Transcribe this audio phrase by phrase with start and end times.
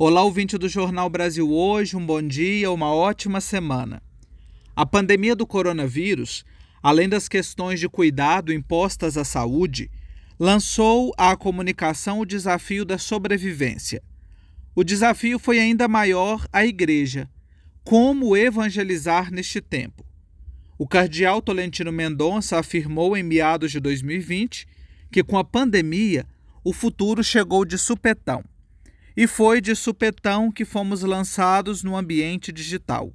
[0.00, 4.00] Olá, ouvinte do Jornal Brasil Hoje, um bom dia, uma ótima semana.
[4.76, 6.44] A pandemia do coronavírus,
[6.80, 9.90] além das questões de cuidado impostas à saúde,
[10.38, 14.00] lançou à comunicação o desafio da sobrevivência.
[14.72, 17.28] O desafio foi ainda maior à igreja.
[17.82, 20.06] Como evangelizar neste tempo?
[20.78, 24.64] O cardeal Tolentino Mendonça afirmou em meados de 2020
[25.10, 26.24] que com a pandemia
[26.62, 28.44] o futuro chegou de supetão.
[29.18, 33.12] E foi de supetão que fomos lançados no ambiente digital.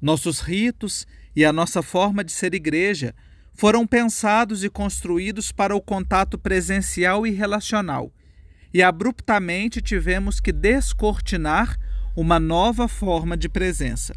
[0.00, 3.14] Nossos ritos e a nossa forma de ser igreja
[3.52, 8.10] foram pensados e construídos para o contato presencial e relacional,
[8.72, 11.78] e abruptamente tivemos que descortinar
[12.16, 14.14] uma nova forma de presença.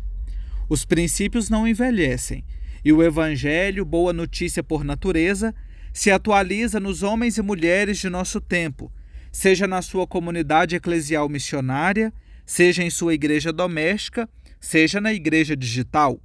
[0.69, 2.45] Os princípios não envelhecem,
[2.81, 5.53] e o Evangelho, boa notícia por natureza,
[5.91, 8.89] se atualiza nos homens e mulheres de nosso tempo,
[9.31, 12.13] seja na sua comunidade eclesial missionária,
[12.45, 14.27] seja em sua igreja doméstica,
[14.59, 16.19] seja na igreja digital.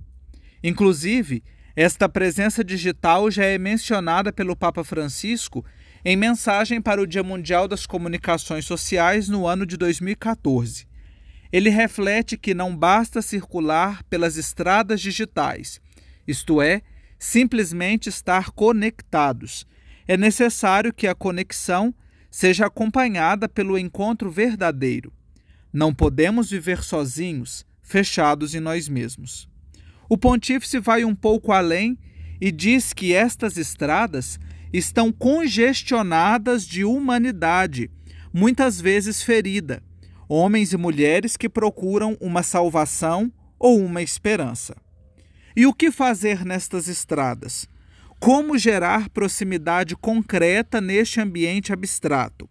[0.63, 1.43] Inclusive,
[1.77, 5.65] esta presença digital já é mencionada pelo Papa Francisco
[6.05, 10.87] em mensagem para o Dia Mundial das Comunicações Sociais no ano de 2014.
[11.53, 15.81] Ele reflete que não basta circular pelas estradas digitais,
[16.27, 16.83] isto é,
[17.19, 19.67] simplesmente estar conectados.
[20.07, 21.95] É necessário que a conexão
[22.35, 25.13] seja acompanhada pelo encontro verdadeiro.
[25.73, 29.49] Não podemos viver sozinhos, fechados em nós mesmos.
[30.09, 31.97] O pontífice vai um pouco além
[32.41, 34.41] e diz que estas estradas
[34.73, 37.89] estão congestionadas de humanidade,
[38.33, 39.81] muitas vezes ferida,
[40.29, 44.75] homens e mulheres que procuram uma salvação ou uma esperança.
[45.55, 47.69] E o que fazer nestas estradas?
[48.25, 52.49] Como gerar proximidade concreta neste ambiente abstrato?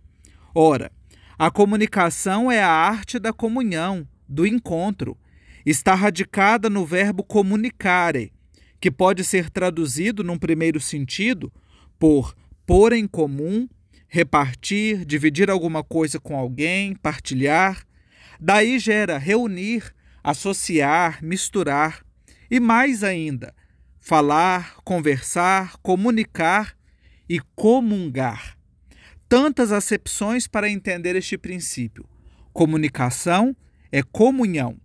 [0.54, 0.92] Ora,
[1.36, 5.18] a comunicação é a arte da comunhão, do encontro.
[5.66, 8.32] Está radicada no verbo comunicare,
[8.80, 11.52] que pode ser traduzido, num primeiro sentido,
[11.98, 12.36] por
[12.68, 13.68] pôr em comum,
[14.08, 17.84] repartir, dividir alguma coisa com alguém, partilhar.
[18.40, 19.92] Daí gera reunir,
[20.24, 22.06] associar, misturar.
[22.52, 23.56] E mais ainda,
[24.04, 26.76] falar, conversar, comunicar
[27.28, 28.58] e comungar.
[29.30, 32.06] Tantas acepções para entender este princípio.
[32.52, 33.56] Comunicação
[33.94, 34.78] é comunhão.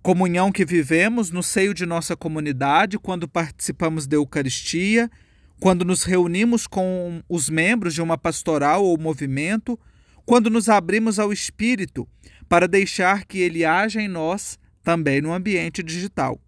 [0.00, 5.10] Comunhão que vivemos no seio de nossa comunidade quando participamos da Eucaristia,
[5.58, 9.78] quando nos reunimos com os membros de uma pastoral ou movimento,
[10.24, 12.08] quando nos abrimos ao Espírito
[12.48, 16.40] para deixar que ele haja em nós também no ambiente digital.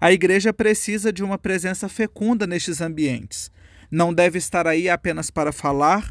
[0.00, 3.50] A igreja precisa de uma presença fecunda nestes ambientes.
[3.90, 6.10] Não deve estar aí apenas para falar,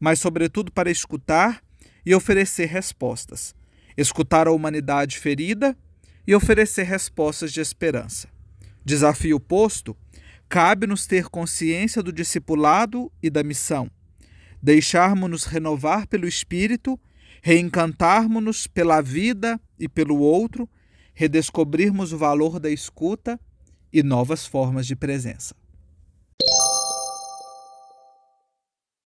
[0.00, 1.62] mas, sobretudo, para escutar
[2.04, 3.54] e oferecer respostas.
[3.94, 5.76] Escutar a humanidade ferida
[6.26, 8.28] e oferecer respostas de esperança.
[8.82, 9.94] Desafio posto,
[10.48, 13.90] cabe-nos ter consciência do discipulado e da missão,
[14.62, 16.98] deixarmos-nos renovar pelo Espírito,
[17.42, 20.68] reencantarmos-nos pela vida e pelo outro
[21.16, 23.40] redescobrirmos o valor da escuta
[23.90, 25.56] e novas formas de presença.